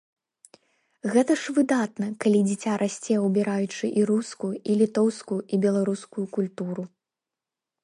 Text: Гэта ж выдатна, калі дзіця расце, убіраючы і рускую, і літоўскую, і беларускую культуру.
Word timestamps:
Гэта 1.15 1.35
ж 1.41 1.53
выдатна, 1.57 2.07
калі 2.25 2.39
дзіця 2.47 2.73
расце, 2.83 3.15
убіраючы 3.27 3.91
і 3.91 4.01
рускую, 4.13 4.51
і 4.73 4.81
літоўскую, 4.83 5.41
і 5.53 5.63
беларускую 5.67 6.25
культуру. 6.39 6.83